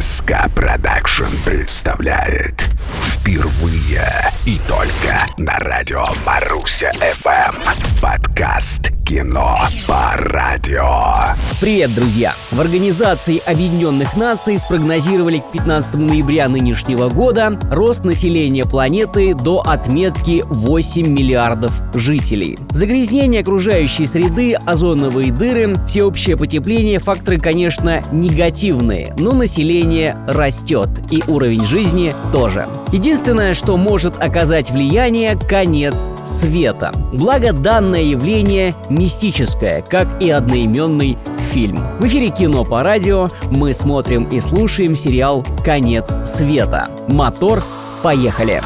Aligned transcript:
СК 0.00 0.48
Production 0.54 1.24
представляет 1.44 2.70
впервые 3.02 4.06
и 4.44 4.58
только 4.68 5.26
на 5.38 5.58
радио 5.58 6.04
Маруся 6.24 6.92
ФМ 6.92 8.00
подкаст 8.00 8.90
«Кино 9.04 9.58
по 9.88 10.12
радио». 10.16 11.51
Привет, 11.62 11.94
друзья! 11.94 12.34
В 12.50 12.60
Организации 12.60 13.40
Объединенных 13.46 14.16
Наций 14.16 14.58
спрогнозировали 14.58 15.38
к 15.38 15.52
15 15.52 15.94
ноября 15.94 16.48
нынешнего 16.48 17.08
года 17.08 17.56
рост 17.70 18.04
населения 18.04 18.64
планеты 18.64 19.32
до 19.32 19.60
отметки 19.60 20.42
8 20.44 21.06
миллиардов 21.06 21.80
жителей. 21.94 22.58
Загрязнение 22.72 23.42
окружающей 23.42 24.08
среды, 24.08 24.54
озоновые 24.54 25.30
дыры, 25.30 25.76
всеобщее 25.86 26.36
потепление– 26.36 26.98
факторы, 26.98 27.38
конечно, 27.38 28.02
негативные, 28.10 29.14
но 29.16 29.30
население 29.30 30.16
растет, 30.26 30.88
и 31.12 31.22
уровень 31.28 31.64
жизни 31.64 32.12
тоже. 32.32 32.66
Единственное, 32.90 33.54
что 33.54 33.76
может 33.76 34.20
оказать 34.20 34.72
влияние– 34.72 35.38
конец 35.48 36.10
света. 36.24 36.90
Благо, 37.12 37.52
данное 37.52 38.02
явление 38.02 38.74
мистическое, 38.90 39.84
как 39.88 40.20
и 40.20 40.28
одноименный 40.28 41.16
фильм. 41.52 41.76
В 42.00 42.06
эфире 42.06 42.30
кино 42.30 42.64
по 42.64 42.82
радио 42.82 43.28
мы 43.50 43.74
смотрим 43.74 44.24
и 44.24 44.40
слушаем 44.40 44.96
сериал 44.96 45.44
«Конец 45.62 46.16
света». 46.24 46.86
Мотор, 47.08 47.62
поехали! 48.02 48.62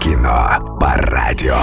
Кино 0.00 0.78
по 0.80 0.94
радио. 0.96 1.58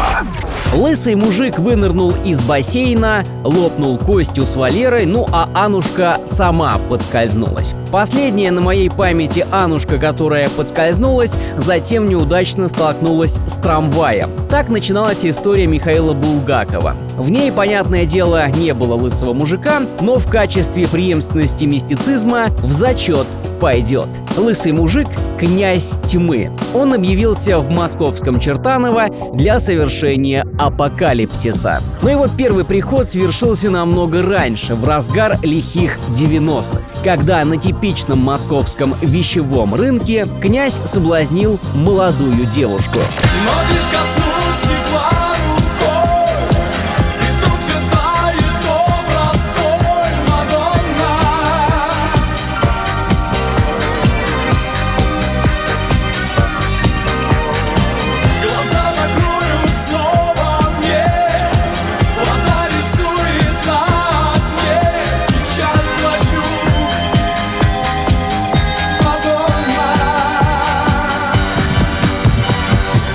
Лысый 0.74 1.16
мужик 1.16 1.60
вынырнул 1.60 2.14
из 2.26 2.42
бассейна, 2.42 3.24
лопнул 3.44 3.98
костью 3.98 4.46
с 4.46 4.56
Валерой, 4.56 5.06
ну 5.06 5.26
а 5.32 5.50
Анушка 5.56 6.18
сама 6.26 6.78
подскользнулась. 6.90 7.74
Последняя 7.92 8.52
на 8.52 8.60
моей 8.60 8.90
памяти 8.90 9.46
Анушка, 9.50 9.98
которая 9.98 10.50
подскользнулась, 10.50 11.34
затем 11.56 12.10
неудачно 12.10 12.68
столкнулась 12.68 13.40
с 13.48 13.54
трамваем. 13.54 14.30
Так 14.50 14.68
начиналась 14.68 15.24
история 15.24 15.68
Михаила 15.68 16.14
Булгакова. 16.14 16.96
В 17.18 17.30
ней, 17.30 17.52
понятное 17.52 18.06
дело, 18.06 18.48
не 18.50 18.74
было 18.74 18.96
лысого 18.96 19.34
мужика, 19.34 19.82
но 20.02 20.18
в 20.20 20.30
качестве 20.30 20.88
преемственности 20.88 21.64
мистицизма 21.64 22.48
в 22.62 22.72
зачет 22.72 23.26
пойдет. 23.60 24.08
Лысый 24.38 24.72
мужик– 24.72 25.08
князь 25.40 26.00
тьмы. 26.06 26.52
Он 26.74 26.94
объявился 26.94 27.60
в 27.60 27.70
московском 27.70 28.40
Чертаново 28.40 29.08
для 29.34 29.60
совершения 29.60 30.46
апокалипсиса. 30.60 31.80
Но 32.02 32.10
его 32.10 32.28
первый 32.28 32.64
приход 32.64 33.08
совершился 33.08 33.70
намного 33.70 34.22
раньше, 34.22 34.76
в 34.76 34.86
разгар 34.86 35.38
лихих 35.42 35.98
90-х, 36.16 36.82
когда 37.04 37.44
на 37.46 37.58
типичном 37.58 38.20
московском 38.20 38.96
вещевом 39.02 39.76
рынке 39.76 40.26
князь 40.42 40.80
соблазнил 40.86 41.60
молодую 41.76 42.46
девушку. 42.46 43.00
Смотришь, 43.00 43.88
коснулся 43.92 44.38
рукой, 44.92 45.57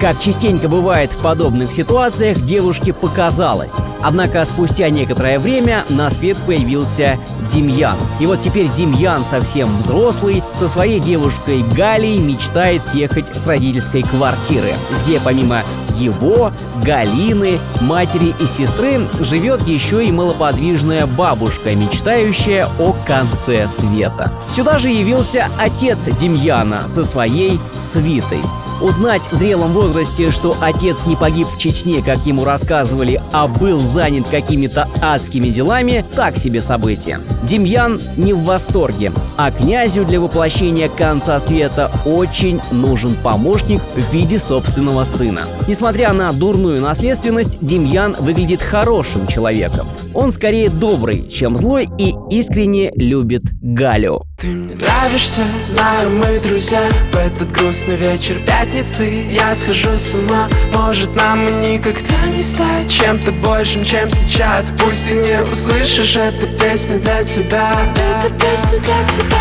Как 0.02 0.18
частенько 0.18 0.68
бывает 0.68 1.12
в 1.12 1.22
подобных 1.22 1.70
ситуациях, 1.70 2.40
девушке 2.40 2.92
показалось. 2.92 3.76
Однако 4.02 4.44
спустя 4.44 4.90
некоторое 4.90 5.38
время 5.38 5.84
на 5.90 6.10
свет 6.10 6.36
появился 6.44 7.20
Демьян. 7.48 7.96
И 8.18 8.26
вот 8.26 8.40
теперь 8.40 8.66
Демьян 8.66 9.24
совсем 9.24 9.68
взрослый, 9.76 10.42
со 10.54 10.66
своей 10.66 10.98
девушкой 10.98 11.62
Галей 11.76 12.18
мечтает 12.18 12.84
съехать 12.84 13.26
с 13.32 13.46
родительской 13.46 14.02
квартиры, 14.02 14.74
где 15.00 15.20
помимо 15.20 15.62
его, 15.94 16.50
Галины, 16.82 17.60
матери 17.80 18.34
и 18.40 18.46
сестры 18.46 19.06
живет 19.20 19.68
еще 19.68 20.04
и 20.04 20.10
малоподвижная 20.10 21.06
бабушка, 21.06 21.76
мечтающая 21.76 22.66
о 22.80 22.92
конце 23.06 23.68
света. 23.68 24.32
Сюда 24.48 24.80
же 24.80 24.88
явился 24.88 25.46
отец 25.60 26.06
Демьяна 26.06 26.80
со 26.80 27.04
своей 27.04 27.60
свитой. 27.72 28.40
Узнать 28.82 29.22
в 29.30 29.36
зрелом 29.36 29.72
возрасте, 29.74 30.32
что 30.32 30.56
отец 30.60 31.06
не 31.06 31.14
погиб 31.14 31.46
в 31.46 31.56
Чечне, 31.56 32.02
как 32.02 32.18
ему 32.26 32.44
рассказывали, 32.44 33.22
а 33.32 33.46
был 33.46 33.78
занят 33.78 34.26
какими-то 34.28 34.88
адскими 35.00 35.50
делами, 35.50 36.04
так 36.16 36.36
себе 36.36 36.60
событие. 36.60 37.20
Демьян 37.44 38.00
не 38.16 38.32
в 38.32 38.42
восторге, 38.42 39.12
а 39.36 39.52
князю 39.52 40.04
для 40.04 40.20
воплощения 40.20 40.88
конца 40.88 41.38
света 41.38 41.92
очень 42.04 42.60
нужен 42.72 43.14
помощник 43.22 43.80
в 43.94 44.12
виде 44.12 44.40
собственного 44.40 45.04
сына. 45.04 45.42
Несмотря 45.68 46.12
на 46.12 46.32
дурную 46.32 46.80
наследственность, 46.80 47.58
Демьян 47.60 48.16
выглядит 48.18 48.62
хорошим 48.62 49.28
человеком. 49.28 49.86
Он 50.12 50.32
скорее 50.32 50.70
добрый, 50.70 51.28
чем 51.28 51.56
злой 51.56 51.88
и 51.98 52.14
искренне 52.30 52.90
любит 52.96 53.42
Галю. 53.60 54.24
Ты 54.42 54.48
мне 54.48 54.74
нравишься, 54.74 55.42
знаю 55.68 56.10
мы 56.10 56.40
друзья 56.40 56.82
В 57.12 57.16
этот 57.16 57.52
грустный 57.52 57.94
вечер 57.94 58.40
пятницы. 58.44 59.04
Я 59.04 59.54
схожу 59.54 59.90
с 59.96 60.16
ума. 60.16 60.48
Может 60.74 61.14
нам 61.14 61.46
и 61.46 61.68
никогда 61.68 62.26
не 62.26 62.42
стать 62.42 62.90
Чем-то 62.90 63.30
большим, 63.30 63.84
чем 63.84 64.10
сейчас. 64.10 64.72
Пусть 64.80 65.08
ты 65.08 65.14
не 65.14 65.40
услышишь 65.40 66.16
эту 66.16 66.48
песню 66.58 66.98
для 66.98 67.22
тебя. 67.22 67.70
Это 67.94 68.34
песня 68.34 68.80
для 68.80 69.04
тебя. 69.14 69.38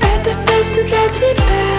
Это 0.00 0.34
песня 0.46 0.82
для 0.84 1.08
тебя 1.12 1.77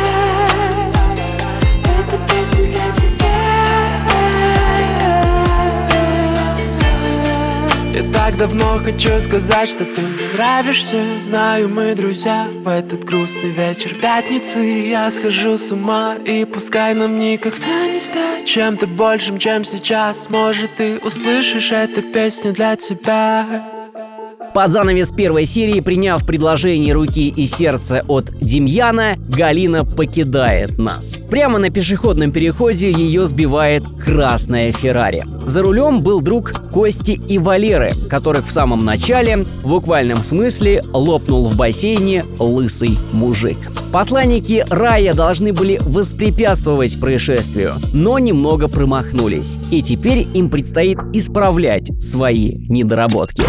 давно 8.40 8.80
хочу 8.82 9.20
сказать, 9.20 9.68
что 9.68 9.84
ты 9.84 10.02
мне 10.02 10.24
нравишься. 10.34 11.04
Знаю 11.20 11.68
мы 11.68 11.94
друзья 11.94 12.48
В 12.64 12.70
этот 12.70 13.04
грустный 13.04 13.50
вечер 13.50 13.94
пятницы. 13.96 14.60
Я 14.60 15.12
схожу 15.12 15.58
с 15.58 15.74
ума 15.74 16.16
И 16.26 16.46
пускай 16.46 16.94
нам 16.94 17.20
никогда 17.20 17.88
не 17.88 18.00
стать 18.00 18.46
Чем-то 18.46 18.88
большим, 18.88 19.40
чем 19.40 19.66
сейчас. 19.66 20.30
Может 20.30 20.78
ты 20.78 21.00
услышишь 21.00 21.74
эту 21.74 22.02
песню 22.02 22.54
для 22.54 22.78
тебя 22.78 23.79
Под 24.54 24.72
занавес 24.72 25.12
первой 25.12 25.46
серии, 25.46 25.80
приняв 25.80 26.26
предложение 26.26 26.94
руки 26.94 27.30
и 27.30 27.46
сердца 27.46 28.04
от 28.08 28.32
Демьяна, 28.42 29.16
Галина 29.30 29.86
покидает 29.86 30.78
нас. 30.78 31.18
Прямо 31.30 31.60
на 31.60 31.70
пешеходном 31.70 32.32
переходе 32.32 32.92
ее 32.92 33.28
сбивает 33.28 33.84
красная 34.04 34.72
Феррари. 34.72 35.26
За 35.46 35.62
рулем 35.62 36.02
был 36.02 36.22
друг 36.22 36.54
Кости 36.72 37.12
и 37.12 37.38
Валеры, 37.38 37.92
которых 38.10 38.46
в 38.46 38.52
самом 38.52 38.86
начале, 38.86 39.46
в 39.64 39.70
буквальном 39.70 40.24
смысле, 40.24 40.84
лопнул 40.94 41.48
в 41.48 41.56
бассейне 41.56 42.26
лысый 42.40 42.98
мужик. 43.12 43.58
Посланники 43.92 44.66
рая 44.70 45.14
должны 45.14 45.54
были 45.54 45.80
воспрепятствовать 45.84 47.00
происшествию, 47.00 47.76
но 47.94 48.20
немного 48.20 48.68
промахнулись. 48.68 49.58
И 49.72 49.82
теперь 49.82 50.28
им 50.34 50.50
предстоит 50.50 51.00
исправлять 51.14 51.92
свои 52.02 52.56
недоработки. 52.68 53.44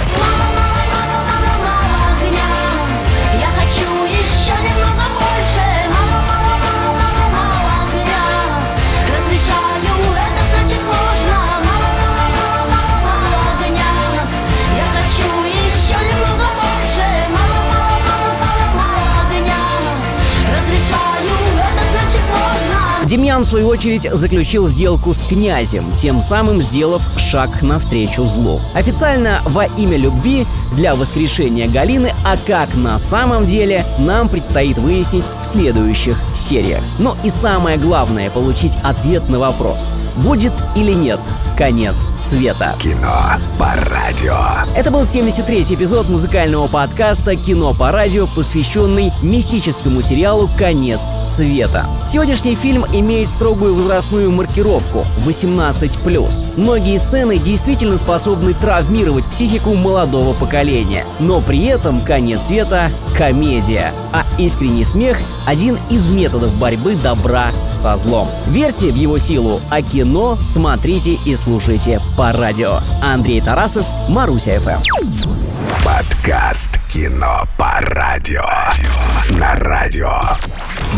Мало, 23.11 23.20
Демьян, 23.31 23.45
в 23.45 23.47
свою 23.47 23.69
очередь, 23.69 24.09
заключил 24.13 24.67
сделку 24.67 25.15
с 25.15 25.23
князем, 25.29 25.85
тем 25.93 26.21
самым 26.21 26.61
сделав 26.61 27.07
шаг 27.17 27.63
навстречу 27.63 28.27
злу. 28.27 28.61
Официально 28.75 29.41
во 29.45 29.67
имя 29.67 29.97
любви 29.97 30.49
для 30.73 30.95
воскрешения 30.95 31.69
Галины, 31.69 32.13
а 32.25 32.37
как 32.45 32.75
на 32.75 32.99
самом 32.99 33.47
деле, 33.47 33.85
нам 34.01 34.29
предстоит 34.29 34.79
выяснить 34.79 35.25
в 35.41 35.47
следующих 35.47 36.19
сериях. 36.35 36.83
Но 36.99 37.17
и 37.23 37.31
самое 37.31 37.79
главное— 37.79 38.31
получить 38.35 38.73
ответ 38.83 39.29
на 39.29 39.39
вопрос, 39.39 39.93
будет 40.17 40.53
или 40.75 40.93
нет 40.93 41.21
конец 41.61 42.09
света. 42.19 42.75
Кино 42.79 43.35
по 43.59 43.75
радио. 43.91 44.35
Это 44.75 44.91
был 44.91 45.03
73-й 45.03 45.75
эпизод 45.75 46.09
музыкального 46.09 46.67
подкаста 46.67 47.37
«Кино 47.37 47.75
по 47.75 47.93
радио», 47.93 48.27
посвященный 48.27 49.13
мистическому 49.21 50.01
сериалу 50.01 50.49
«Конец 50.57 51.01
света». 51.23 51.85
Сегодняшний 52.09 52.55
фильм 52.55 52.87
имеет 52.95 53.20
строгую 53.29 53.75
возрастную 53.75 54.31
маркировку 54.31 55.05
18+. 55.27 56.33
Многие 56.57 56.99
сцены 56.99 57.39
действительно 57.39 57.99
способны 57.99 58.55
травмировать 58.55 59.25
психику 59.27 59.75
молодого 59.75 60.33
поколения. 60.33 61.05
Но 61.19 61.41
при 61.41 61.67
этом 61.67 62.01
«Конец 62.01 62.43
света»— 62.43 62.91
комедия, 63.17 63.93
а 64.13 64.25
искренний 64.39 64.85
смех— 64.85 65.19
один 65.47 65.79
из 65.91 66.09
методов 66.09 66.55
борьбы 66.57 66.95
добра 66.95 67.49
со 67.71 67.97
злом. 67.97 68.29
Верьте 68.47 68.87
в 68.87 68.95
его 68.95 69.19
силу, 69.19 69.61
а 69.71 69.83
кино 69.83 70.39
смотрите 70.41 71.19
и 71.27 71.37
слушайте 71.37 72.01
по 72.17 72.33
радио. 72.33 72.81
Андрей 73.03 73.41
Тарасов, 73.41 73.85
Маруся 74.09 74.59
ФМ. 74.61 74.81
Подкаст 75.85 76.79
«Кино 76.93 77.45
по 77.57 77.81
радио». 77.81 78.45
На 79.31 79.55
радио 79.55 80.21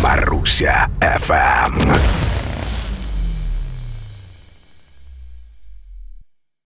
Маруся 0.02 0.88
ФМ. 1.00 2.41